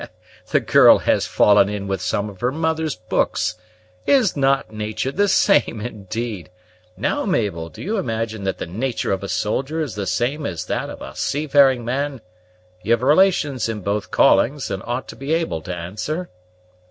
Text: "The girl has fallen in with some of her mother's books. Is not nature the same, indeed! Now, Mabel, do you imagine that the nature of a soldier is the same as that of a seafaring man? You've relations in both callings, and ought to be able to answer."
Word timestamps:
"The 0.49 0.59
girl 0.59 0.97
has 0.97 1.27
fallen 1.27 1.69
in 1.69 1.85
with 1.87 2.01
some 2.01 2.27
of 2.27 2.41
her 2.41 2.51
mother's 2.51 2.95
books. 2.95 3.53
Is 4.07 4.35
not 4.35 4.73
nature 4.73 5.11
the 5.11 5.27
same, 5.27 5.79
indeed! 5.79 6.49
Now, 6.97 7.23
Mabel, 7.27 7.69
do 7.69 7.83
you 7.83 7.97
imagine 7.99 8.43
that 8.45 8.57
the 8.57 8.65
nature 8.65 9.11
of 9.11 9.21
a 9.21 9.29
soldier 9.29 9.79
is 9.79 9.93
the 9.93 10.07
same 10.07 10.47
as 10.47 10.65
that 10.65 10.89
of 10.89 11.03
a 11.03 11.15
seafaring 11.15 11.85
man? 11.85 12.19
You've 12.81 13.03
relations 13.03 13.69
in 13.69 13.81
both 13.81 14.09
callings, 14.09 14.71
and 14.71 14.81
ought 14.87 15.07
to 15.09 15.15
be 15.15 15.35
able 15.35 15.61
to 15.61 15.75
answer." 15.75 16.31